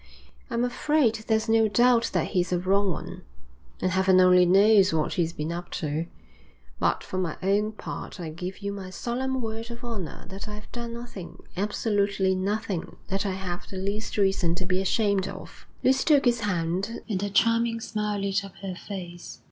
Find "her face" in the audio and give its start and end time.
18.63-19.39